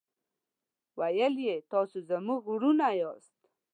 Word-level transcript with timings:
ویل 0.99 1.35
یې 1.47 1.55
تاسو 1.71 1.97
زموږ 2.09 2.41
ورونه 2.51 2.87
یاست. 2.99 3.37